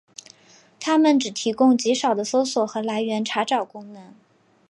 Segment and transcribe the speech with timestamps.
[0.79, 4.15] 它们只提供极少的搜索和来源查找功能。